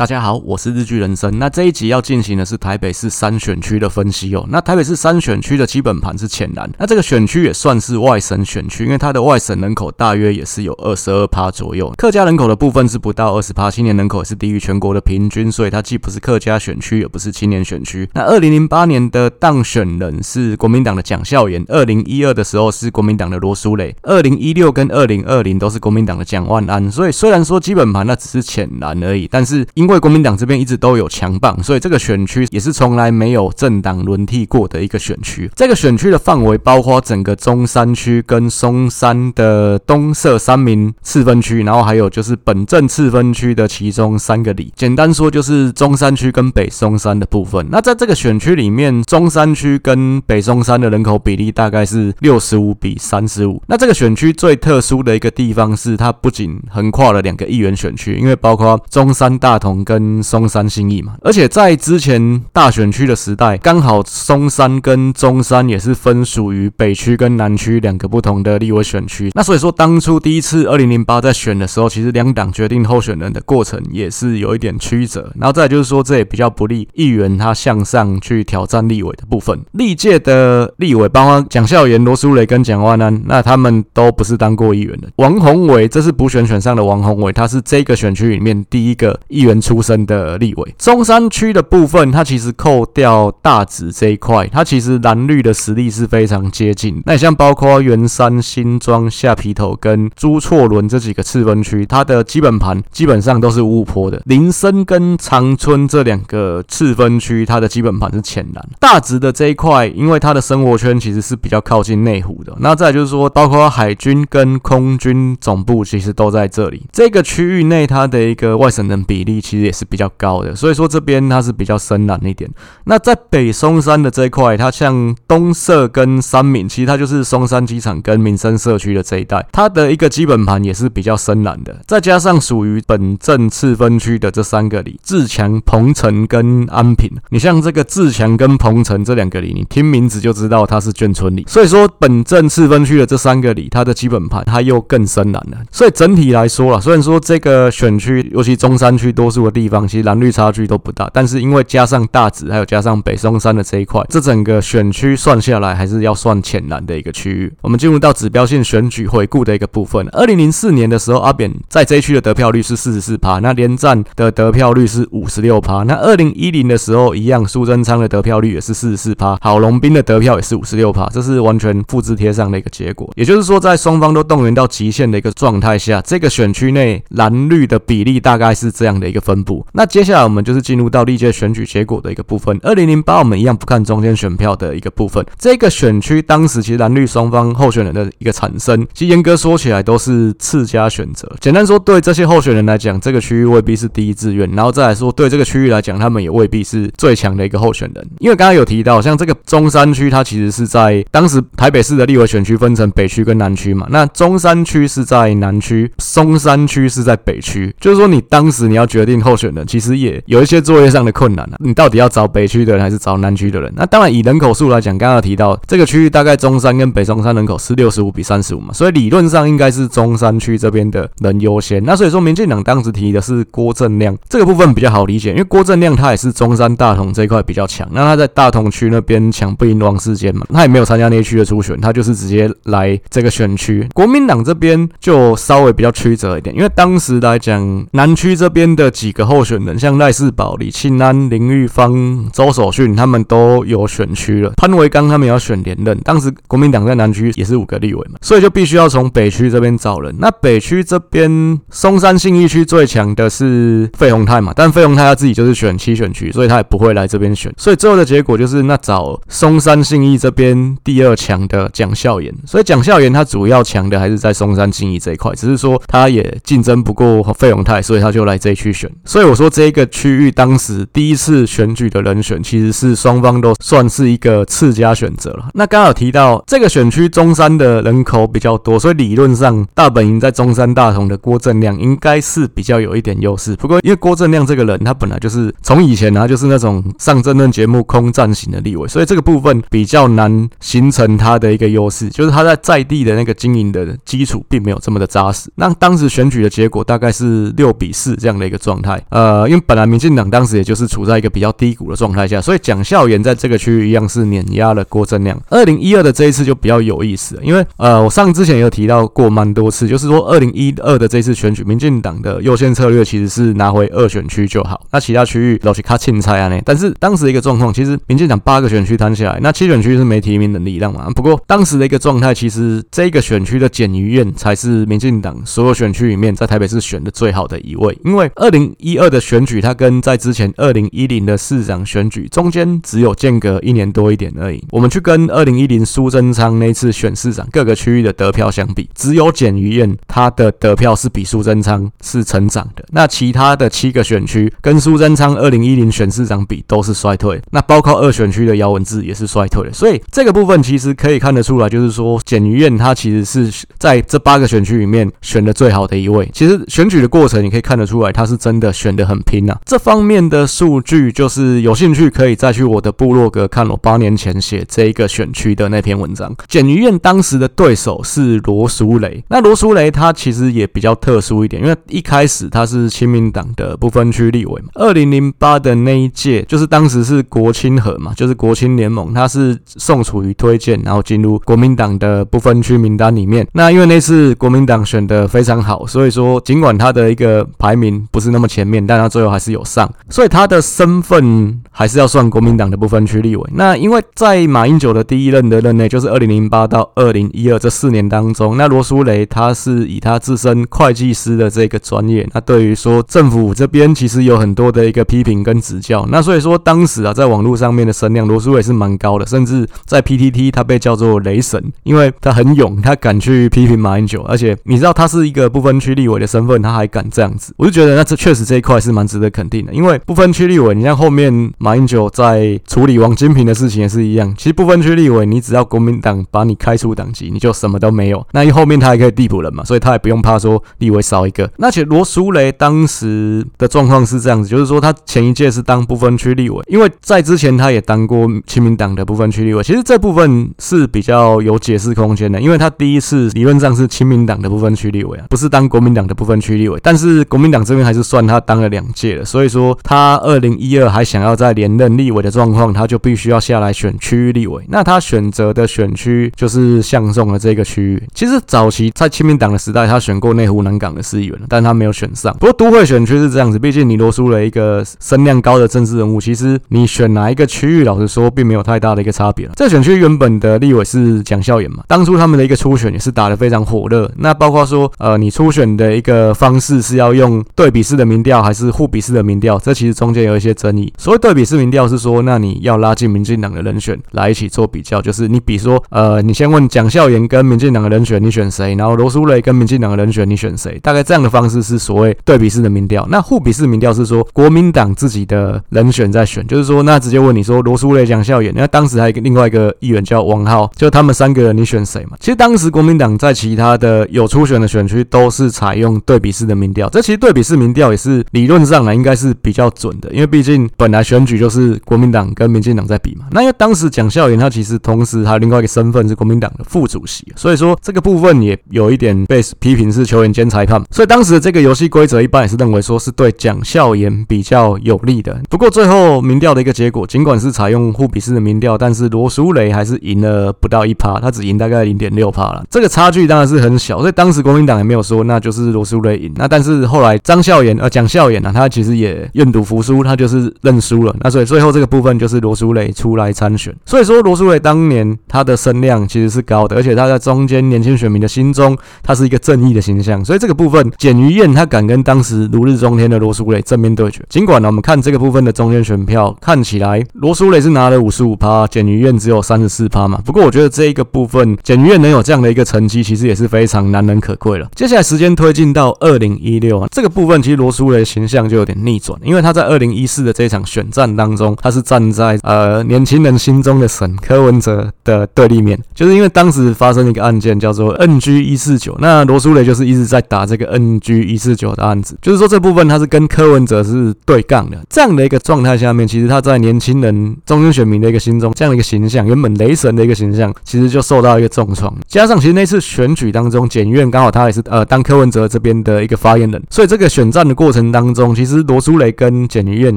[0.00, 1.38] 大家好，我是日剧人生。
[1.38, 4.46] 那这一集要进行的是台北市三选区的分析哦。
[4.48, 18.08] 那台北市三选区的基本盘是浅蓝，那这个选区也算是外省选区，因为它的外省人口大约也是有二十二趴左右，客家人口的部分是不到二十趴，青年人口也是低于全国的平均，所以它既不是客家选区，也不是青年选区。
[18.14, 26.90] 那二零零八年的当选人是国民党的蒋孝严，二零一二的时候是国民党的罗书磊，二零一六跟二零二零都是国民党的蒋万安。
[26.90, 35.50] 所以虽然说基本盘那只是浅蓝而已，但是因因为国民党这边一直都有强棒，所以这个选区也是从来没有政党轮替过的一个选区。
[35.56, 44.72] 这个选区的范围包括整个中山区跟松山的东社三民次分区，然后还有就是本镇次分区的其中三个里。
[44.76, 47.66] 简单说就是中山区跟北松山的部分。
[47.72, 53.60] 那在这个选区里面，中山区跟北松山的人口比例大概是六十五比三十五。
[53.66, 59.79] 那这个选区最特殊的一个地方是，它不仅横跨了两个议员选区，因为包括中山大同。
[59.84, 69.30] 跟松山新义嘛，而且在之前大选区的时代，刚好松山跟中山也是分属于北区跟南区两个不同的立委选区。
[69.34, 75.32] 那所以说，当初第一次二零零八在选的时候，其实两党决定候选人的过程也是有一点曲折。
[75.38, 79.58] 然后再就是说，这也比较不利议员他向上去挑战立委的部分。
[79.72, 85.08] 历届的立委，包括蒋孝严、罗淑蕾跟蒋万安，那他们都不是当过议员的。
[85.16, 89.59] 王宏伟，这是补选选上的王宏伟，他是这个选区里面第一个议员。
[89.60, 97.02] 出身的立委，中山区的部分，它其实扣掉大直这一块，它其实蓝绿的实力是非常接近。
[97.06, 104.22] 那像包括圆山、新庄、下埤头跟朱错仑这几个次分区，它的基本盘基本上都是五五波的。
[104.26, 108.68] 林森跟长春这两个次分区，它的基本盘是浅蓝。
[108.78, 112.56] 大直的这一块，因为它的生活圈其实是比较靠近内湖的。
[112.60, 116.82] 那再就是说，包括海军跟空军总部其实都在这里。
[116.92, 119.60] 这个区域内，它的一个外省人比例其实。
[119.70, 122.50] 也是比较高的，所以说这边它是比较深蓝一点。
[122.84, 131.78] 那在北松山的这一块，它像东社跟三民，其实它就是松山机场跟民生社区的这一带，它的一个基本盘也是比较深蓝的。
[131.86, 137.10] 再加上属于本镇次分区的这三个里：自强、鹏程跟安平。
[137.28, 141.44] 你像这个自强跟鹏程这两个里，你听名字就知道它是眷村里。
[141.46, 145.58] 所以说本镇次分区的这三个里，它的基本盘它又更深蓝了。
[145.70, 157.52] 所以整体来说啦，虽然说这个选区，尤其中山区多数的地方其实蓝绿差距都不大，但是因为加上大直，还有加上北松山的这一块，这整个选区算下来还是要算浅蓝的一个区域。
[157.62, 160.06] 我们进入到指标性选举回顾的一个部分。
[160.12, 165.82] 二零零四年的时候，阿扁在这一区的得票率是四十四趴，那连战的得票率是五十六趴。
[165.84, 173.10] 那二零一零的时候一样，苏贞昌的得票率也是四十四趴，郝龙斌的得票也是五十六趴，这是完全复制贴上的一个结果。
[173.16, 179.64] 也就是说，在双方都动员到极限的一个状态下，这个选区内蓝绿的比例大概是这样的一个分布。
[179.72, 182.58] 那接下来我们就是进入到历届选举结果的一个部分。
[182.62, 185.24] 二零零八我们一样不看中间选票的一个部分。
[185.38, 191.30] 这个选区当时其实蓝绿双方候选人的一个产生，其实严格说起来都是次佳选择。
[191.40, 198.08] 简单说，对这些候选人来讲，这个区域未必是第一志愿；然后再来说，对这个区域来讲，他们也未必是最强的一个候选人。
[198.18, 203.86] 因为刚刚有提到，像这个中山区，它其实是在当时台北市的立委选区分成北区跟南区嘛。
[203.90, 207.74] 那中山区是在南区，松山区是在北区。
[207.78, 213.72] 就是说，你当时你要决定候选人，其实也有一些作业上的困难啊，你到底要找北区的人还是找南区的人？
[213.76, 221.82] 那当然以人口数来讲，刚刚提到这个区域大概中山跟北中山人口是六十五比三十五嘛，所以理论上应该是中山区这边的人优先。
[221.84, 233.88] 那所以说，民进党当时提的是郭正亮，这个部分比较好理解，因为郭正亮他也是中山大同这一块比较强，那他在大同区那边抢不赢王世坚嘛，他也没有参加那一区的初选，他就是直接来这个选区。
[233.94, 244.52] 国民党这边就稍微比较曲折一点，因为当时来讲南区这边的几个候选人，像赖世宝、李庆安、林玉芳、周守训，他们都有选区了。
[244.56, 250.14] 潘维刚他们也要选连任，当时国民党在南区也是五个立委嘛，所以就必须要从北区这边找人。
[250.18, 257.52] 那北区这边松山信义区最强的是费鸿泰嘛，但费鸿泰他自己就是选七选区，所以他也不会来这边选。
[257.56, 262.34] 所以最后的结果就是，那找松山信义这边第二强的蒋孝严。
[262.46, 268.90] 所以蒋孝严他主要强的还是在松山信义这一块，只是说他也竞争不过费鸿泰，所以他就来这一区选。
[269.04, 275.48] 所以我说这一个区域当时第一次选举的人选，其实是双方都算是一个次佳选择了。
[275.54, 283.56] 那刚好提到这个选区中山的人口比较多，所以理论上大本营在中山大同的郭正亮应该是比较有一点优势。
[283.56, 295.50] 不过因为郭正亮这个人，他本来就是从以前呢、就是那种上政论节目空战型的立委，所以这个部分比较难形成他的一个优势，就是他在在地的那个经营的基础并没有这么的扎实。
[295.54, 298.89] 那当时选举的结果大概是六比四这样的一个状态。
[298.90, 299.02] 态。
[299.10, 305.40] 呃，因为本来民进党当时也就是处在一个比较低谷的状态下，所以蒋孝严在这个区域一样是碾压了郭正亮。
[305.48, 316.60] 二零一二的这一次就比较有意思，因为呃，我上之前也有提到过蛮多次，就是说二零一二的这次选举，民进党的优先策略其实是拿回二选区就好，那其他区域都是卡青菜啊呢。
[316.64, 321.08] 但是当时的一个状况，其实民进党八个选区摊下来，那七选区是没提名的力量嘛。
[321.14, 334.62] 不过当时的一个状态，其实这个选区的检余院才是民进党所有选区里面在台北市选的最好的一位，因为二零一二的选举，它跟在之前二零一零的市长选举中间只有间隔一年多一点而已。
[334.70, 342.84] 我们去跟二零一零苏贞昌那次选市长各个区域的得票相比，只有检余院他的得票是比苏贞昌是成长的。
[342.90, 347.40] 那其他的七个选区跟苏贞昌二零一零选市长比都是衰退。
[347.50, 349.72] 那包括二选区的姚文智也是衰退的。
[349.72, 356.28] 所以这个部分其实可以看得出来，就是说检余院他其实是在这八个选区里面选的最好的一位。
[356.32, 359.58] 其实选举的过程你可以看得出来，他是真的选的很拼啊。
[359.64, 366.34] 这方面的数据，就是有兴趣可以再去我的部落格看我八年前写这一个选区的那篇文章。
[366.46, 374.68] 检余院当时的对手是罗淑蕾，那罗淑蕾他其实也比较特殊一点，因为一开始他是亲民党的不分区立委嘛。
[374.74, 383.46] 二零零八的那一届，就是当时是国亲合嘛，就是国亲联盟，他是宋楚瑜推荐，然后进入国民党的不分区名单里面。
[383.52, 393.50] 那因为那次国民党选的非常好，所以说尽管他的一个排名不是那么前面，但他最后还是有上，所以他的身份还是要算国民党的不分区立委。
[393.54, 406.04] 那因为在马英九的第一任的任内，就是二零零八到二零一二这四年当中，那罗淑蕾他是以他自身会计师的这个专业，那对于说政府这边其实有很多的一个批评跟指教。
[406.10, 419.72] 那所以说当时啊，在网络上面的声量，罗淑蕾是蛮高的，甚至在 PTT 他被叫做雷神，因为他很勇，他敢去批评马英九，而且你知道他是一个不分区立委的身份，他还敢这样子，我就觉得那这确实这一块是蛮值得肯定的。
[419.72, 428.26] 因为不分区立委，你像后面马英九在处理王金平的事情也是一样，其实不分区立委，你只要国民党把你开除党籍，你就什么都没有。
[428.32, 431.50] 那后面他还可以递补人嘛，所以他也不用怕说立委少一个。
[431.56, 439.62] 那且罗淑蕾当时的状况是这样子，就是说他前一届是当不分区立委，因为在之前他也当过亲民党的不分区立委。
[439.62, 446.78] 其实这部分是比较有解释空间的，因为他第一次理论上是亲民党的不分区立委啊，不是当国民党的不分区立委。
[446.82, 454.62] 但是国民党这边还是算他当了两届了，所以说他二零一二还想要再连任立委的状况，他就必须要下来选区域立委。
[454.68, 458.02] 那他选择的选区就是向颂的这个区域。
[458.14, 462.32] 其实早期在亲民党的时代，他选过内湖南港的市议员，但他没有选上。
[462.38, 469.52] 不过都会选区是这样子，毕竟你罗淑蕾一个声量高的政治人物，其实你选哪一个区域，老实说并没有太大的一个差别了。
[469.56, 474.10] 这选区原本的立委是蒋孝严嘛，当初他们的一个初选也是打得非常火热。
[474.16, 479.58] 那包括说，呃，你初选的一个方式是要用对比式的民调还是互比式的民调？
[479.58, 480.92] 这其实中间有一些争议。
[480.98, 490.78] 所谓对比式民调是说，那你要拉进民进党的人选来一起做比较，就是你比如说，呃，你先问蒋孝严跟民进党的人选你选谁，然后罗淑蕾跟民进党的人选你选谁？
[490.82, 493.06] 大概这样的方式是所谓对比式的民调。
[493.10, 502.16] 那互比式民调是说国民党自己的人选在选，就是说那直接问你说罗淑蕾、蒋孝严，那当时还有个另外一个议员叫王浩，就他们三个人你选谁嘛？
[502.18, 513.26] 其实当时国民党在其他的有初选的选区都是采用对比式的民调，这其实对比式民调也是是理论上呢应该是比较准的，因为毕竟本来选举就是国民党跟民进党在比嘛。
[513.30, 525.40] 那因为当时蒋孝严他其实同时还有另外一个身份是国民党的副主席，所以说这个部分也有一点被批评是球员兼裁判，所以当时的这个游戏规则一般也是认为说是对蒋孝严比较有利的。
[525.48, 532.64] 不过最后民调的一个结果，尽管是采用互比式的民调，但是罗淑蕾还是赢了不到一趴，他只赢大概零点六趴了。
[532.70, 536.32] 这个差距当然是很小，所以当时国民党也没有说那就是罗淑蕾赢。
[536.36, 541.14] 那但是后来张孝严呃蒋孝严呢，他其实也愿赌服输，他就是认输了。
[541.20, 543.74] 那所以最后这个部分就是罗淑蕾出来参选。
[543.86, 550.24] 所以说罗淑蕾当年他的声量其实是高的，而且他在中间年轻选民的心中，他是一个正义的形象。
[550.24, 554.22] 所以这个部分检余院他敢跟当时如日中天的罗淑蕾正面对决。
[554.28, 560.20] 尽管呢，我们看这个部分的中间选票看起来罗淑蕾是拿了五十五趴，检余院只有三十四趴嘛。
[560.24, 564.68] 不过我觉得这一个部分检余院能有这样的一个成绩，其实也是非常难能可贵了。
[564.74, 591.94] 接下来时间推进到二零一六啊，这个部分其实罗淑的形象就有点逆转，因为他在二零一四的这场选战当中，他是站在呃年轻人心中的神柯文哲的对立面，就是因为当时发生一个案件叫做 NG 一四九，那罗淑蕾就是一直在打这个 NG 一四九的案子，就是说这部分他是跟柯文哲是对杠的，这样的一个状态下面，其实他在年轻人中间选民的一个心中，这样的一个形象，原本雷神的一个形象，其实就受到一个重创。
[592.06, 599.96] 加上其实那次选举当中，检院刚好他也是呃当柯文哲这边的一个发言人，所以这个选战的过过程当中，其实罗书雷跟简余晏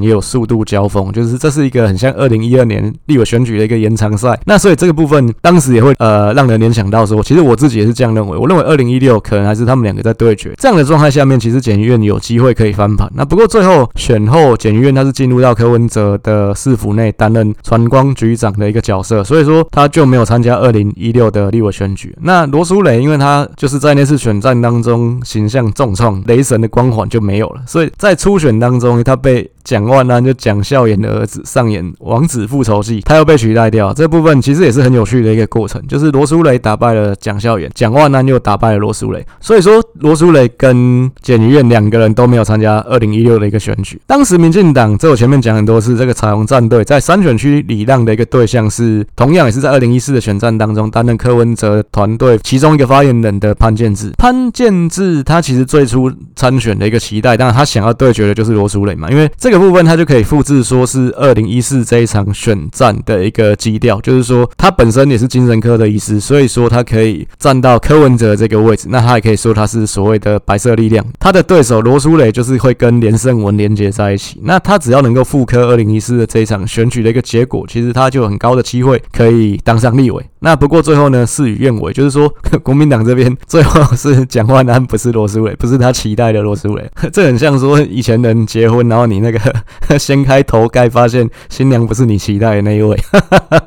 [0.00, 4.38] 也有速度交锋，就是这是一个很像二零一二年立委选举的一个延长赛。
[4.46, 8.38] 那所以这个部分当时也会呃让人联想到说，其实我自己也是这样认为。
[8.38, 10.54] 我认为二零一六可能还是他们两个在对决。
[10.56, 13.10] 这样的状态下面，其实简余晏有机会可以翻盘。
[13.16, 22.16] 那不过最后选后，简余晏他是进入到柯文哲的市府内担任传光局长的一个角色，所以说他就没有参加二零一六的立委选举。
[22.22, 29.50] 那罗书雷，因为他就是在那次选战当中形象重创，雷神的光环就没有了，所以在初选当中他被。
[29.64, 33.92] 蒋万安就蒋孝严的儿子上演王子复仇记，他又被取代掉。
[33.94, 39.26] 这部分其实也是很有趣的一个过程，就是罗书雷打败了蒋孝严，蒋万安又打败了罗书雷。
[39.40, 43.98] 所以说，罗书雷跟简院两个人都没有参加二零一六的一个选举。
[44.06, 54.10] 当时民进党在我前面讲很多次，这个彩虹战队在三选区礼让的一个对象是，同样也是在二零一四的选战当中担任柯文哲团队其中一个发言人的潘建志。
[54.18, 59.53] 潘建志他其实最初参选的一个期待，当然他想要对决的就是罗书雷嘛，因为这个。
[59.54, 71.06] 这部分他就可以复制，说是二零一四这一场选战的一个基调，就是说他本身也是精神科的医师，所以说他可以站到柯文哲这个位置，那他也可以说他是所谓的白色力量。
[71.20, 80.20] 他的对手罗书磊就是会跟连胜文连接在一起，那他只要能够复刻二零一四的这一场选举的一个结果，其实他就有很高的机会可以当上立委。
[80.40, 82.28] 那不过最后呢，事与愿违，就是说
[82.64, 86.90] 国民党这边最后是蒋万安，不是罗书雷，不是他期待的罗书雷。
[87.12, 89.43] 这很像说以前人结婚，然后你那个。
[89.98, 92.98] 掀开头盖，发现新娘不是你期待的那一位，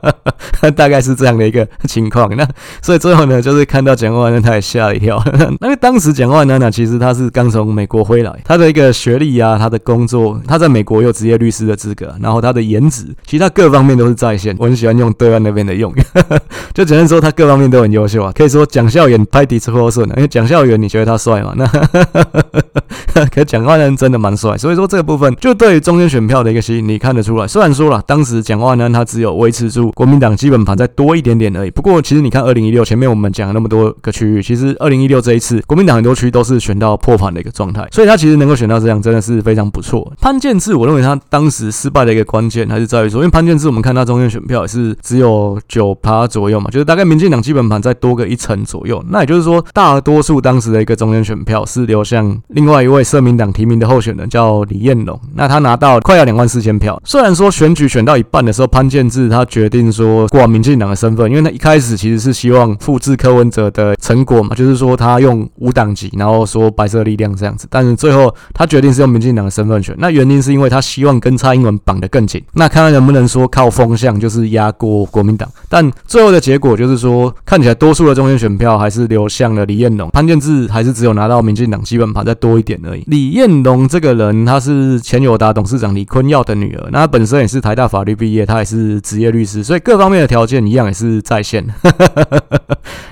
[0.75, 2.35] 大概是这样的一个情况。
[2.35, 2.47] 那
[2.81, 5.21] 所以最后呢，就是看到蒋万安，他也吓了一跳。
[5.61, 14.55] 因 为当时蒋万安呢，其实他是刚从美国回来，他的一个学历啊，他的工作，他在美国有职业律师的资格，然后他的颜值，其实他各方面都是在线。
[14.59, 16.03] 我很喜欢用对岸那边的用语，
[16.73, 18.31] 就只能说他各方面都很优秀啊。
[18.35, 21.53] 可以说蒋孝严拍底出顺，因为蒋孝严你觉得他帅吗？
[23.15, 26.07] 那可蒋万安真的蛮帅，所以说这个部分就对于中间。
[26.07, 31.69] 选票的一个吸引力看得出来，虽然说了当时蒋万安他只有维持住国民党基本盘再多一点点而已。
[31.69, 40.09] 不过其实你看二零一六前面我们讲了那么多个区域，其实二零一六这一次国民党很多区都是选到破盘的一个状态，所以他其实能够选到这样真的是非常不错。
[40.21, 49.03] 潘建志，我认为他当时失败的一个关键还是在于说，因为潘建志我们看他中间选票也是只有九趴左右嘛，就是大概民进党基本盘再多个一层左右。
[49.09, 55.99] 那也就是说，大多数当时的一个中间选票是流向另外一位社民党提名的候选人叫李彦龙，那他他拿到。
[56.01, 56.99] 快要两万四千票。
[57.03, 67.67] 虽然说选举选到一半的时候，潘建志他决定说挂民进党的身份，因为他一开始其实是希望复制柯文哲的成果嘛，就是说他用无党籍，然后说白色力量这样子。
[67.69, 75.49] 但是最后他决定是用民进党的身份选，那原因是因为他希望跟蔡英文绑得更紧，那看看能不能说靠风向就是压过国民党。
[75.67, 83.03] 但最后的结果就是说，看起来多数的中间选票还是流向了李彦龙，潘建志还是只有拿到民进党基本盘再多一点而已。
[83.07, 85.95] 李彦龙这个人，他是前友达董事长。
[85.95, 91.65] 李坤耀的女儿，那本身也是台大法律毕业，她也是职业律师，所以各方面的条件一样也是在线。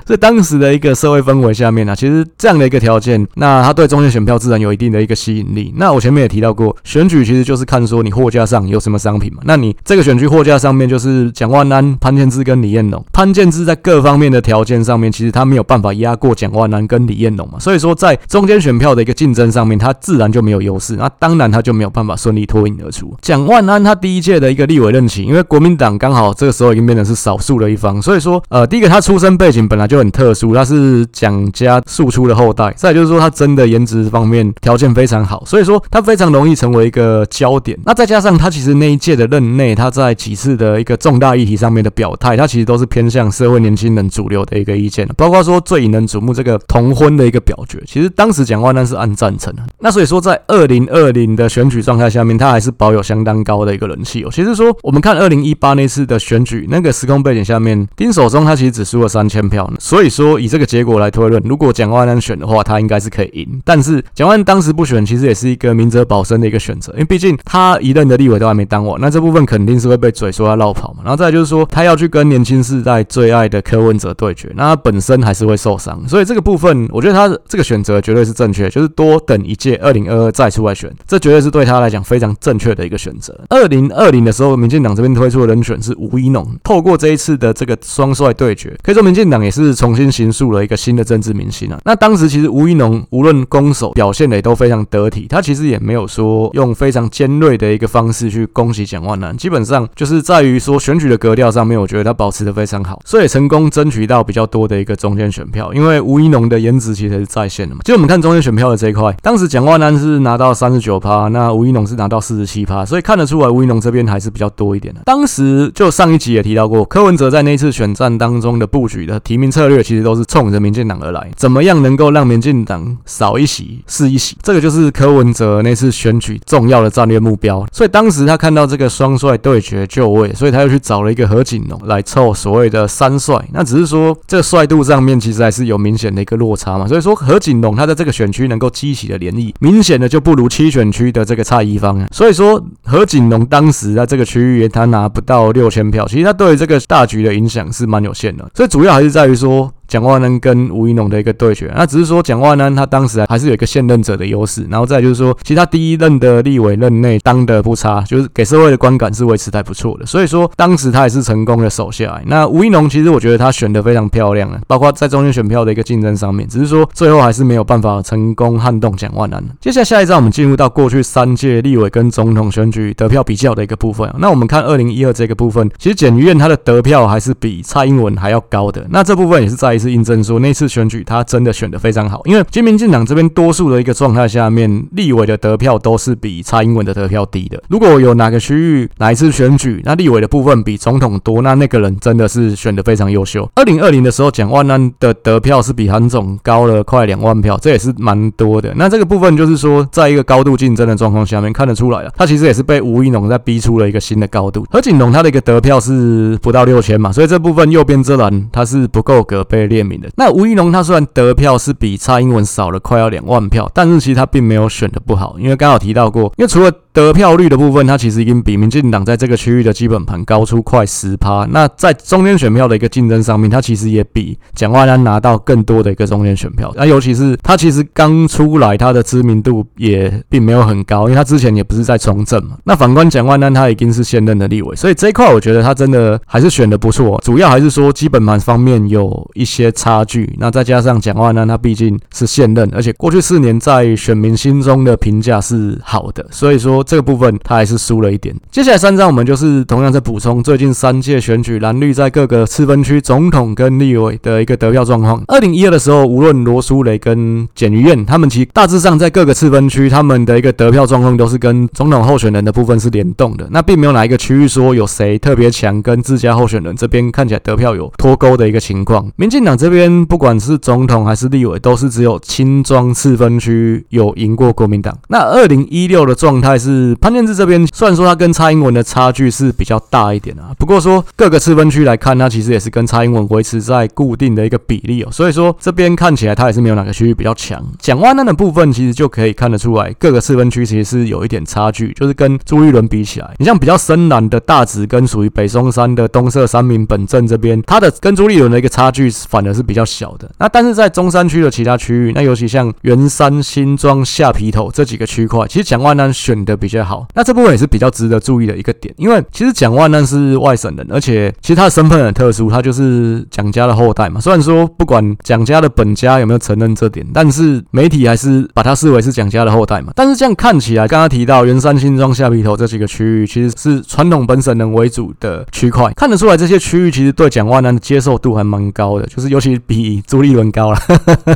[0.05, 5.73] 在当时的一个社会氛围下面呢、其实这样的一个条件，那他对中间选票自然有一定的一个吸引力。
[5.77, 9.41] 那我前面也提到过，选举其实就是看说你货架上有什么商品嘛。
[9.45, 13.01] 那你这个选区货架上面就是蒋万安、潘建志跟李彦龙。
[13.13, 17.57] 潘建志在各方面的条件上面，其实他没有办法压过蒋万安跟李彦龙嘛。
[17.57, 20.97] 所以说在中间选票的一个竞争上面，他自然就没有优势。
[20.97, 22.65] 那当然他就没有办法顺利脱。
[22.65, 23.15] 颖而出。
[23.21, 32.73] 蒋万安他第一届的一个立委任期，因为国民党刚好这个时候已经变成是少数的一方，所以说，呃，第一个他出生背景本来就就很特殊，他是蒋家庶出的后代。
[32.75, 37.79] 再就是说，他真的颜值方面条件非常好，所以说他非常容易成为一个焦点。
[37.85, 49.63] 那再加上他其实那一届的任内，他在几次的一个重大议题上面的表态，他其实都是偏向社会年轻人主流的一个意见，包括说最引人瞩目这个同婚的一个表决，其实当时蒋万安是按赞成的。
[49.79, 54.29] 那所以说，在二零二零的选举状态下面，他还是保有相当高的一个人气哦。
[54.29, 59.77] 其实说，我们看二零一八那次的选举，那个时空背景下面，丁守中他其实只输了三千票呢。
[59.85, 63.61] 所以说，以这个结果来推论，如果蒋万安选的话，他应该是可以赢。
[63.63, 71.03] 但是蒋万安当时不选，其实也是一个明哲保身的一个选择，因为毕竟他一任的立委都还没当完，那这部分肯定是会被嘴说他落跑嘛。
[71.03, 76.01] 然后再就是说，他要去跟年轻世代最爱的柯文哲对决，那他本身还是会受伤。
[76.09, 83.39] 所以这个部分，我觉得他这个选择绝对是正确，就是多等一届二零二二再出来选，这绝对是对他来讲非常正确的一个选择。
[83.49, 86.43] 二零二零的时候，民进党这边推出的人选是吴怡农。
[86.63, 91.79] 透过这一次的这个双帅对决，可以说民进党也是重新形塑了一个新的政治明星啊。
[91.83, 105.73] 那当时其实吴怡农无论攻守表现的也都非常得体，他其实也没有说用非常尖锐的一个方式去攻击蒋万南，基本上就是在于说选举的格调上面，我觉得他保持的非常好，所以成功争取到比较多的一个中间选票。
[105.73, 107.81] 因为吴怡农的颜值其实是在线的嘛。
[107.83, 115.01] 就我们看中间选票的这一块，当时蒋万安是拿到三十九趴，那吴怡农是拿到四十七趴，所以看得出来吴怡农这边还是比较多一点的。
[115.05, 127.65] 当时就上一集也提到过，柯文哲在那次选战当中的布局的提名策策略，其实都是冲着民进党而来，怎么样能够让民进党少一席是一席，这个就是柯文哲那次选举重要的战略目标。
[127.71, 133.43] 所以当时他看到这个双帅对决就位，所以他又去找了一个何锦龙来凑所谓的三帅。
[133.51, 136.87] 那只是说这个帅度上面其实还是有明显的一个落差嘛。
[136.87, 142.07] 所以说何锦龙他在这个选区能够激起的涟漪，明显的就不如七选区的这个蔡宜芳。
[142.11, 149.54] 所以说何锦龙当时在这个区域他拿不到六千票，其实他对这个大局的影响是蛮有限的，所以主要还是在于说。
[149.87, 162.23] 蒋万安跟吴怡农的一个对决，那只是说蒋万安他当时还是有一个现任者的优势，然后再就是说，其实他第一任的立委任内当得不差，就是给社会的观感是维持还不错的，所以说当时他也是成功的守下来。
[162.25, 169.43] 那吴怡农其实我觉得他选的非常漂亮啊，包括在中间选票的一个竞争上面，只是说最后还是没有办法成功撼动蒋万安。
[169.61, 174.09] 接下来下一站我们进入到过去三届立委跟总统选举得票比较的一个部分。
[174.17, 178.85] 那我们看二零一二这个部分，其实简余晏他的得票还是比蔡英文还要高的。
[178.89, 180.55] 那这部分也是在再一次印证说那。
[180.55, 187.61] 次选举他真的选的非常好，因为今民进党这边多数的一个状态下面，立委的得票都是比蔡英文的得票低的。
[187.67, 193.45] 如果有哪个区域哪一次选举，那立委的部分比总统多，那那个人真的是选的非常优秀。
[193.55, 198.73] 二零二零的时候，蒋万安的得票是比韩总高了快两万票，这也是蛮多的。
[198.77, 204.65] 那这个部分就是说，在一个高度竞争的状况下面，看得出来了，他其实也是被吴一农在逼出了一个新的高度。
[204.71, 210.09] 何锦龙他的一个得票是不到六千嘛，所以这部分右边这栏他是不够格被列名的。
[210.15, 221.45] 那吴怡龙他虽然得票是比蔡英文少了快要两万票，但是其实他并没有选的不好，因为刚好提到过，因为除了得票率的部分，他其实已经比民进党在这个区域的基本盘高出快十趴。
[221.51, 226.71] 那在中间选票的一个竞争上面，他其实也比蒋万安拿到更多的一个中间选票。
[226.77, 232.57] 那尤其是他其实刚出来，他的知名度也并没有很高，因为他之前也不是在从政嘛。
[232.63, 237.19] 那反观蒋万安，他已经是现任的立委，所以这一块我觉得他真的还是选的不错。
[237.25, 240.33] 主要还是说基本盘方面有一些差距。
[240.39, 246.84] 那再加上蒋万安，他毕竟是现任，而且过去四年在选民心中的评价是好的，所以说。
[246.85, 248.35] 这个部分他还是输了一点。
[248.51, 255.23] 接下来三张我们就是同样在补充最近三届选举蓝绿在各个次分区总统跟立委的一个得票状况。
[255.27, 263.47] 二零一二的时候，无论罗书雷跟简余晏，他们其大致上在各个次分区他们的一个得票状况都是跟总统候选人的部分是联动的。
[263.51, 269.11] 那并没有哪一个区域说有谁特别强，跟自家候选人这边看起来得票有脱钩的一个情况。
[269.15, 274.97] 民进党这边不管是总统还是立委，都是只有新庄次分区有赢过国民党。
[275.09, 276.74] 那二零一六的状态是。
[276.75, 287.63] 是潘建志这边，虽然说他跟蔡英文的差距是比较大一点啊，不过说各个次分区来看，他其实也是跟蔡英文维持在固定的一个比例哦，所以说这边看起来他也是没有哪个区域比较强。
[287.79, 300.29] 蒋万安的部分其实就可以看得出来，各个次分区其实是有一点差距，就是跟朱立伦比起来，你像比较深蓝的大直跟属于北松山的东社三民本镇这边，他的跟朱立伦的一个差距反而是比较小的。
[300.39, 314.19] 那但是在中山区的其他区域，那尤其像圆山、新庄、下皮头这几个区块，其实蒋万安选的比较好，那这部分也是比较值得注意的一个点，因为其实蒋万安是外省人，而且其实他的身份很特殊，他就是蒋家的后代嘛。
[314.19, 319.91] 虽然说不管蒋家的本家有没有承认这点，但是媒体还是把他视为是蒋家的后代嘛。
[319.95, 330.79] 但是这样看起来，刚刚提到元山、新庄、下埤头这几个区域，其实是传统本省人为主的区块，看得出来这些区域其实对蒋万安的接受度还蛮高的，就是尤其比朱立伦高了。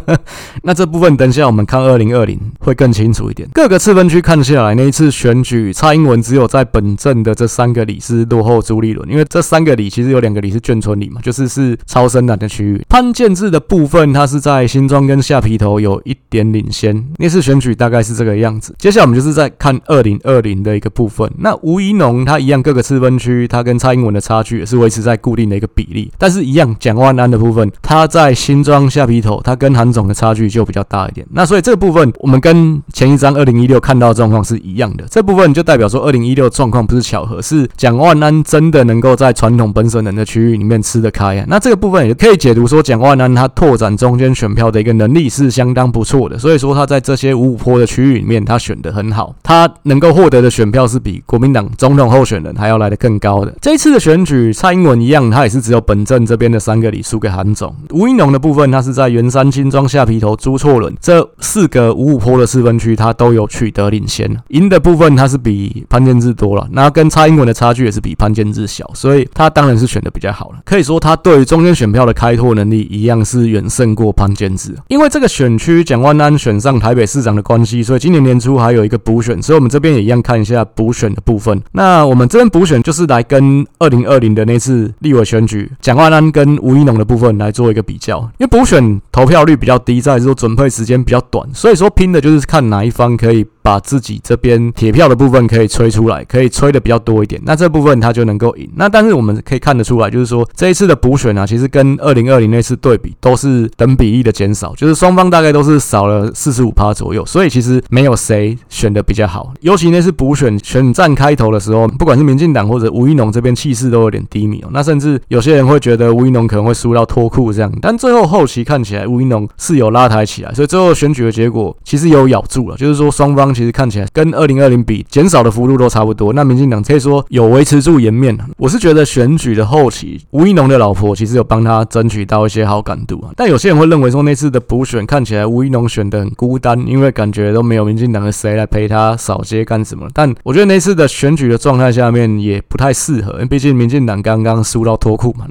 [0.64, 3.48] 那这部分等一下我们看二零二零会更清楚一点。
[3.54, 5.72] 各个次分区看下来，那一次选举。
[5.74, 12.82] 蔡英文只有在本镇的这三个里是落后朱立伦，因为这三个里其实有两个里是眷村里嘛，就是是超深蓝的区域。
[12.90, 17.06] 潘建志的部分，他是在新庄跟下皮头有一点领先。
[17.18, 18.76] 那次选举大概是这个样子。
[18.78, 21.30] 接下来我们就是在看二零二零的一个部分。
[21.38, 26.12] 那吴怡农他一样各个次分区，他跟蔡英文的差距也是维持在固定的一个比例。
[26.18, 31.26] 但是，一样蒋万安的部分，他在新庄下皮头，他跟韩总的差距就比较大一点。
[31.32, 34.99] 那所以这个部分，我们跟前一张二零一六看到的状况是一样的。
[35.10, 41.46] 这部分就代表说，二零一六状况不是巧合，是蒋万安真的能够在传统本省人的区域里面吃得开啊。
[41.48, 46.38] 那这个部分也可以解读说，蒋万安他拓展中间选票的一个能力是相当不错的。
[46.38, 53.54] 所以说他在这些五五坡的区域里面，他选得很好，他能够获得的选票是比国民党总统候选人还要来得更高的。
[53.62, 57.76] 这一次的选举，蔡英文一样，他也是只有本镇这边的三个里输给韩总。
[57.92, 64.30] 吴怡农的部分，他是在圆山、新庄、下皮头、朱错仑这四个五五坡的四分区，他都有取得领先。
[64.50, 70.58] 赢的部分，他是比潘建志多了，那跟蔡英文的差距也是比潘建志小，所以他当然是选的比较好了。
[70.66, 74.76] 可以说，他对于中间选票的开拓能力，一样是远胜过潘建志。
[74.88, 81.62] 因为这个选区蒋万安选上台北市长的关系，所以今年年初还有一个补选，所以我们这边也一样看一下补选的部分。
[81.74, 88.20] 那我们这边补选就是来跟二零二零的那次立委选举，蒋万安跟吴怡农的部分来做一个比较。
[88.40, 93.46] 因为补选投票率比较低，再来说准备时间比较短，所以说拼的就是看哪一方可以。
[93.62, 98.70] 把自己这边铁票的部分可以吹出来，可以吹的比较多一点，那这部分他就能够赢。
[98.76, 109.54] 那但是我们可以看得出来，就是说这一次的补选啊，其实跟二零二零那次对比，都是等比例的减少，就是双方大概都是少了四十五趴左右，所以其实没有谁选的比较好。
[109.60, 114.70] 尤其那次补选选战开头的时候，不管是民进党或者吴怡农这边气势都有点低迷哦。
[114.72, 123.49] 那甚至有些人会觉得吴怡农可能会输到脱裤这样，但最后后期看起来吴怡农是有拉抬起来，所以最后选举的结果其实有咬住了，就是说双方。
[123.54, 126.34] 其实看起来跟二零二零比，减少的幅度都差不多。
[126.34, 128.38] 那民进党可以说有维持住颜面。
[128.58, 133.34] 我是觉得选举的后期，吴怡农的老婆其实有帮他争取到一些好感度啊。
[133.36, 140.08] 但有些人会认为说，那次的补选看起来吴怡农选的很孤单，因为感觉都没有民进党的谁来陪他扫街干什么。
[140.14, 145.48] 但我觉得那次的选举的状态下面也不太适合，毕竟民进党刚刚输到脱裤嘛。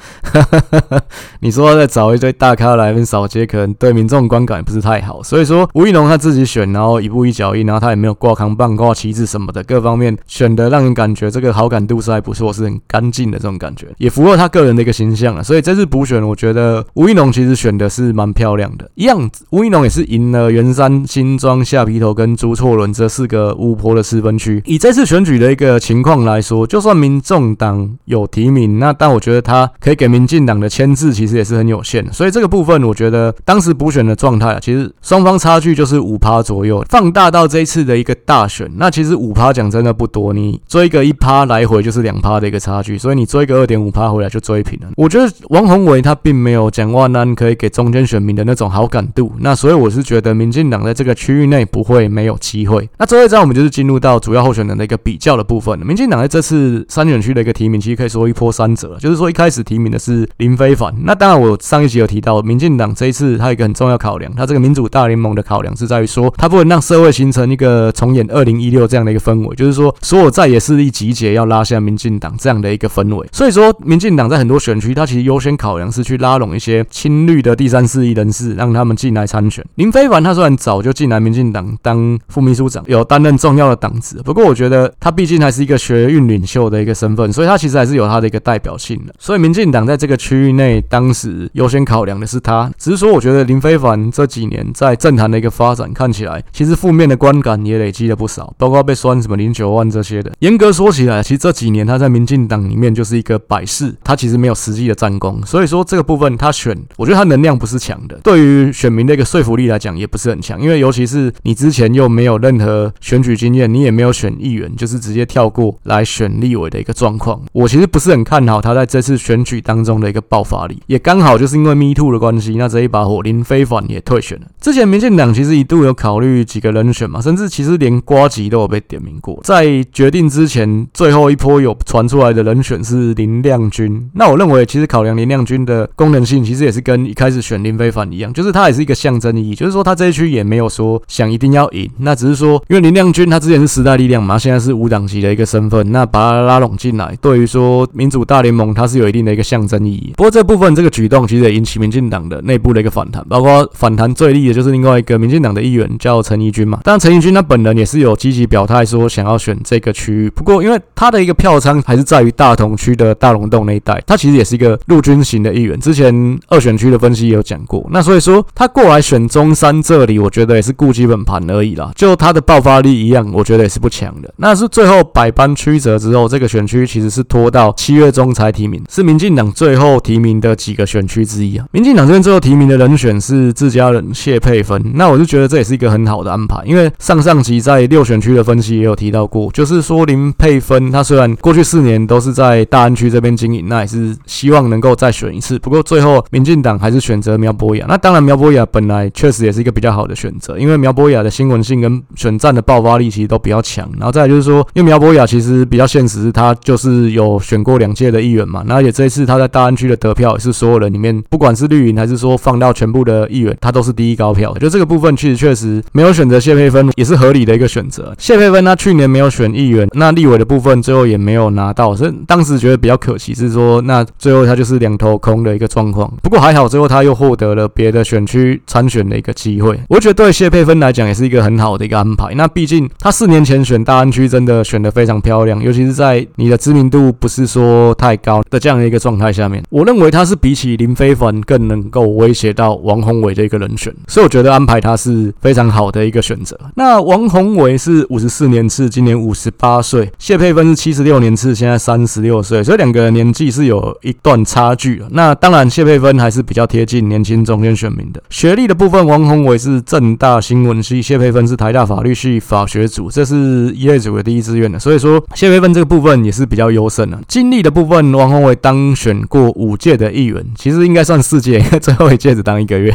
[1.40, 5.22] 你说再找一堆大咖来那边扫街，可能对民众观感也不是太好。
[5.22, 7.87] 所以说吴怡农他自己选，然后一步一脚印，然后他。
[7.90, 15.42] 也没有挂扛棒、挂旗帜什么的，各方面选的让人感觉这个好感度是还不错，是很干净的这种感觉，也符合他个人的一个形象了。
[15.42, 18.90] 所以这次补选，我觉得吴怡农其实选的是蛮漂亮的。
[18.94, 24.62] 一样，吴怡农也是赢了圆山、新庄、下皮头跟朱错仑这四个五波的四分区。
[24.66, 32.06] 以这次选举的一个情况来说，就算民众党有提名，那但我觉得他可以给民进党的牵制其实也是很有限。
[32.12, 36.84] 所以这个部分，我觉得当时补选的状态，其实双方差距就是五趴左右。
[36.88, 37.77] 放大到这一次。
[37.84, 44.88] 的一个大选，那其实五趴讲真的不多，你追个一趴来回就是两趴的一个差距，所以你追个二点五趴回来就追平了。
[44.96, 52.88] 我觉得王宏伟他并没有蒋万安可以给中间选民的那种好感度，那所以我是觉得民进党在这个区域内不会没有机会。
[52.98, 55.78] 那最后一张我们就是进入到主要候选人的一个比较的部分。
[55.86, 67.67] 民进党在这次三选区的一个提名，其实可以说一波三折，就是说一开始提名的是林飞凡，那当然我上一集有提到，民进党这一次他有一个很重要考量，他这个民主大联盟的考量是在于说，他不能让社会形成一个。
[67.68, 73.28] 呃，重演二零一六这样的一个氛围，就是说所有在野势力集结要拉下民进党这样的一个氛围。
[73.30, 79.62] 所以说，民进党在很多选区，他其实优先考量是去拉拢一些亲绿的第三势力人士，让他们进来参选。
[79.74, 89.14] 林非凡他虽然早就进来民进党当副秘书长，有担任重要的党职，不过我觉得他毕竟还是一个学运领袖的一个身份，所以他其实还是有他的一个代表性的。
[89.18, 92.72] 所以民进党在这个区域内，当时优先考量的是他。
[92.78, 97.57] 只是说，我觉得林非凡这几年在政坛的一个发展，看起来其实负面的观感。
[97.64, 100.32] 也累积了不少，包括被酸什么零九万这些的。
[100.40, 105.40] 严格说起来，其实这几年他在民进党里面就是一个摆设，他其实没有实际的战功。
[105.44, 110.60] 所以说这个部分他选，我觉得他能量不是强的，对于选民的一个说服力来讲也不是很强。
[110.60, 117.42] 因为尤其是你之前又没有任何选举经验，你也没有选议员，就是直接跳过来选立委的一个状况。
[117.52, 120.80] 我其实不是很看好他在这次选举当中的一个爆发力。
[120.86, 124.46] 也刚好就是因为 Me Too 的关系，那这一把火林非凡也退选了。
[124.60, 127.47] 之前民进党其实一度有考虑几个人选嘛，甚至。
[127.48, 134.10] 其实连瓜吉都有被点名过，在决定之前，最后一波有传出来的人选是林亮君。
[134.14, 150.12] 那我认为，其实考量林亮君的功能性，其实也是跟一开始选林飞凡一样，就是他也是一个象征意义，就是说他这一区也没有说想一定要赢，那只是说，因为林亮君他之前是时代力量嘛，现在是无党籍的一个身份，那把他拉拢进来，对于说民主大联盟，他是有一定的一个象征意义。
[150.16, 157.48] 不过这部分这个举动，其实也引起民进党的内部的一个反弹，包括反弹最厉的就是另外一个民进党的议员叫陈怡君嘛，当然陈怡君他。
[157.48, 165.80] 本人也是有积极表态说想要选这个区域，不过因为他的一个票仓还是在于大同区的大龙洞那一带，他其实也是一个陆军型的议员。
[165.80, 171.90] 之前二选区的分析也有讲过，那所以说他过来选中山这里，我觉得也是顾基本盘而已啦。
[171.96, 174.30] 就他的爆发力一样，我觉得也是不强的。
[174.36, 181.64] 那是最后百般曲折之后，这个选区其实是拖到七月中才提名，是民进党最后提名的几个选区之一啊。
[181.70, 187.38] 民进党这边最后提名的人选是自家人谢佩芬，那我就觉得这也是一个很好的安排，因为上上。
[187.38, 195.56] 集在六选区的分析也有提到过，就是说林佩芬他虽然过去四年都是在大安区这边经营，那也是希望能够再选一次。
[195.60, 197.86] 不过最后民进党还是选择苗博雅。
[197.88, 203.88] 那当然苗博雅本来确实也是一个比较好的选择，因为苗博雅的新闻性跟选战的爆发力其实都比较强。
[203.96, 214.52] 然后再来就是说，因为苗博雅其实比较现实，他就是有选过两届的议员嘛，那也这一次他在大安区的得票也是所有人里面，不管是绿营还是说放到全部的议员，他都是第一高票。
[214.58, 218.14] 就这个部分其实确实没有选择谢佩芬也是合理的一个选择。
[218.18, 226.12] 谢佩芬他去年没有选议员，那立委的部分最后也没有拿到，所以当时觉得比较可惜是说，那最后他就是两头空的一个状况。
[226.22, 229.80] 不过还好，最后他又获得了别的选区参选的一个机会。
[229.88, 232.34] 我觉得对谢佩芬来讲也是一个很好的一个安排。
[232.34, 246.58] 那毕竟他四年前选大安区真的选得非常漂亮，尤其是在你的知名度不是说太高的这样的一个状态下面，我认为他是比起林飞凡更能够威胁到王宏伟的一个人选，所以我觉得安排他是非常好的一个选择。
[246.74, 255.02] 那王宏伟是五十四年次，今年五十八岁；谢佩芬是七十六年次，现在三十六岁，所以两个人年纪是有一段差距。
[255.10, 258.22] 那当然，谢佩芬还是比较贴近年轻中间选民的。
[258.30, 264.78] 学历的部分，王宏伟是政大新闻系，谢佩芬是台大法律系法学组，这是一类组的第一志愿的。
[264.78, 267.18] 所以说，谢佩芬这个部分也是比较优胜的。
[267.28, 272.94] 经历的部分，王宏伟当选过五届的议员，其实应该算四届， 最后一届只当一个月。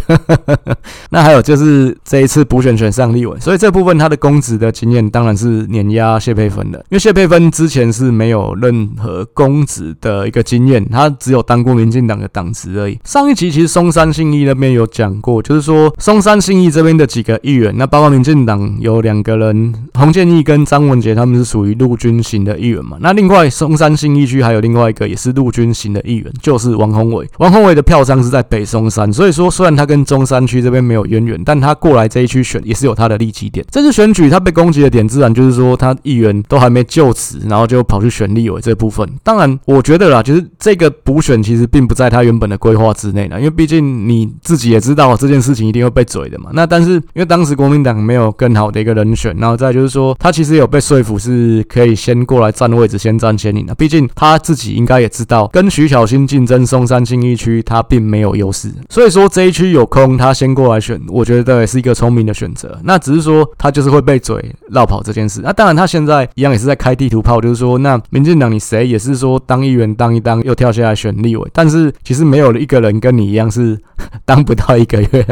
[1.09, 12.99] 那还有就是这一次补选选上立委，所以这部分他的公职的经验当然是碾压谢佩芬的，因为谢佩芬之前是没有任何公职的一个经验，他只有当过民进党的党职而已。
[13.03, 22.97] 上一集其实松山信义那边有讲过，就是说松山信义这边的几个议员，那包括民进党有两个人，洪建义跟张文杰，他们是属于陆军型的议员嘛。
[23.01, 27.29] 那另外松山信义区还有另外一个也是陆军型的议员，就是王宏伟。
[27.37, 33.65] 王宏伟的票仓是在北松山，所以说虽然他跟中山区这边没有渊源，但他过来这一区选也是有他的利基点。
[33.69, 39.07] 这次选举他被攻击的点，自然就是说他议员都还没就职，然后就跑去选立委这部分。
[39.21, 46.49] 当然，我觉得啦，就是这个补选其实并不在他原本的规划之内啦，因为毕竟你自己也知道这件事情一定会被嘴的嘛。
[46.53, 53.75] 那但是因为当时国民党没有更好的一个人选，然后再就是说他其实有被说服是可以先过来占位置，先占先赢的。
[53.75, 58.71] 毕竟他自己应该也知道，跟徐小新竞争松山新一区，他并没有优势。
[58.89, 62.79] 所以说这一区有空，他先过来选，我觉得也是一个聪明的选择。
[62.83, 65.41] 那只是说他就是会被嘴绕跑这件事。
[65.43, 73.77] 那当然他现在一样也是在开地图炮，就是说那民进党你谁也是说当议员当一当又跳下来选立委，但是其实没有一个人跟你一样是
[74.23, 75.25] 当不到一个月，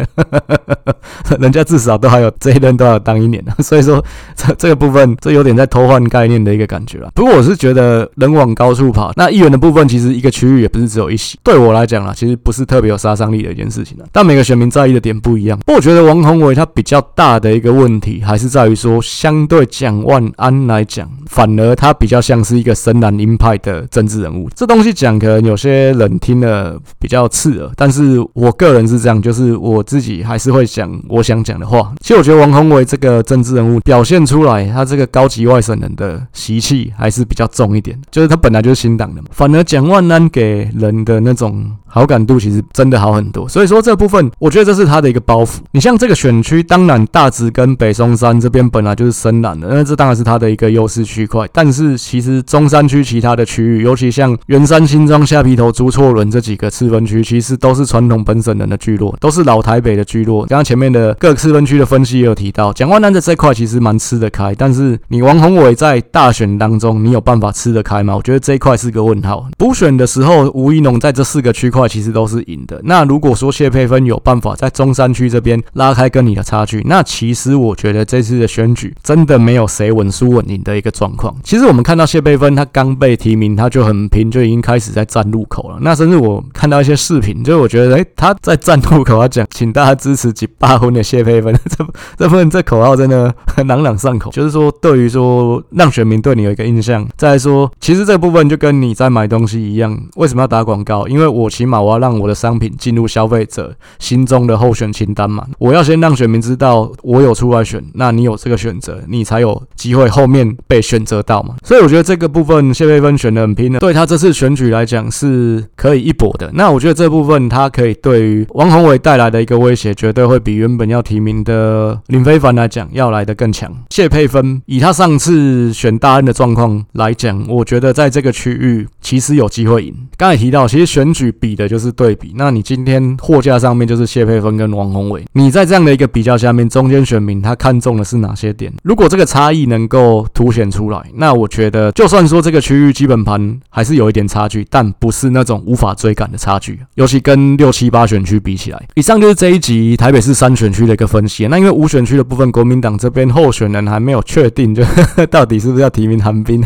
[1.39, 3.41] 人家至少都还有这一任都要当一年。
[3.59, 4.03] 所以说
[4.35, 7.09] 这这个部分这有点在偷换概念的一个感觉了。
[7.13, 14.05] 不过我是觉得人往高处跑，那议员的部分其实一个区域也不是只有一席，对我来讲啦，其实不是特别有杀伤力的一件事情了。
[14.11, 15.57] 但每个选民在意的点不一样。
[15.59, 24.49] 不过我觉得王宏伟他比较大的一个问题还是在于说，相对蒋万安来讲，反而他比较像是一个深蓝鹰派的政治人物。
[24.55, 31.93] 这东西讲可能有些人听了比较刺耳，但是我个人是这样，就是我自己还是会讲我想讲的话。
[31.99, 39.27] 其实我觉得王鸿薇这个政治人物表现出来，他这个高级外省人的习气还是比较重一点，就是他本来就是新党的嘛。
[39.31, 45.57] 反而蒋万安给人的那种好感度其实真的好很多，所以说这部分我觉得这是他的一个包袱。
[45.73, 51.45] 你像这个选区，当然大直跟北松山这边本来就是深蓝的，那这当然是它的一个优势区块。
[51.51, 60.45] 但是其实中山区其他的区域，尤其像圆山、新庄、下皮头、朱错仑这几个次分区，其实都是传统本省人的聚落，都是老台北的聚落。
[60.45, 68.15] 刚刚前面的各次分区的分析也有提到，蒋万南的这块其实蛮吃得开，但是你王宏伟在大选当中，你有办法吃得开吗？
[68.15, 69.45] 我觉得这一块是个问号。
[69.57, 71.81] 补选的时候，吴怡农在这四个区块。
[71.91, 72.79] 其实都是赢的。
[72.85, 81.35] 那如果说谢佩芬有办法在中山区这边拉开跟你的差距，那其实我觉得这次的选举真的没有谁稳输稳赢的一个状况。
[81.43, 85.77] 其实我们看到谢佩芬他刚被提名，他就很拼，就已经开始在站路口了。
[85.81, 91.85] 那甚至我看到一些视频，就是我觉得，哎，他在站路口，他讲，请大家支持几八分的谢佩芬，这
[92.17, 94.31] 这份这口号真的很朗朗上口。
[94.31, 101.05] 就是说，对于说让选民对你有一个印象，再来说，其实这部分就跟你在买东西一样，为什么要打广告？
[101.07, 101.81] 因为我起码。
[101.81, 111.55] 我要让我的商品进入消费者心中的候选清单嘛，我要先让选民知道我有出来选，那你有这个选择，你才有机会后面被选择到嘛。
[111.63, 116.51] 所以我觉得这个部分谢佩芬选得很拼的，对他这次选举来讲是可以一搏的。
[116.53, 123.73] 那我觉得这部分他可以对于王宏伟带来的一个威胁，绝对会比原本要提名的林非凡来讲要来得更强。
[123.89, 129.95] 谢佩芬以他上次选大恩的状况来讲，我觉得在这个区域其实有机会赢。
[130.15, 131.71] 刚才提到，其实选举比的。
[131.71, 138.71] 就是对比，那你今天货架上面就是谢佩芬跟王宏伟，你在这样的一个比较下面，中间选民他看重的是哪些点。
[138.83, 148.81] 如果这个差异能够凸显出来，那我觉得就算说这个区域基本盘还是有一点差距，但不是那种无法追赶的差距，尤其跟六七八选区比起来。
[148.93, 151.47] 以上就是这一集台北市三选区的一个分析。
[151.47, 154.83] 那因为五选区的部分，国民党这边候选人还没有确定，就
[155.31, 156.63] 到底是不是要提名韩冰。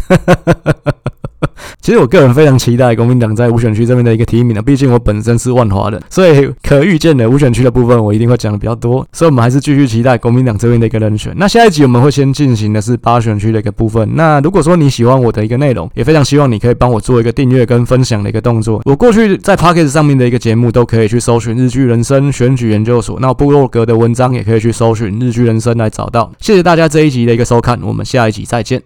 [1.81, 11.33] 其实我个人非常期待国民党在五选区这边的一个提名的，毕竟我本身是万华人，所以可预见的五选区的部分我一定会讲的比较多，所以我们还是继续期待国民党这边的一个人选。
[11.37, 14.15] 那下一集我们会先进行的是八选区的一个部分。
[14.15, 18.81] 那如果说你喜欢我的一个内容，也非常希望你可以帮我做一个订阅跟分享的一个动作。
[18.85, 26.31] 我过去在 Podcast 上面的一个节目都可以去搜寻“日剧人生选举研究所”，那部落格的文章也可以去搜寻“日剧人生”来找到。
[26.39, 28.73] 谢谢大家这一集的一个收看，我们下一集再见。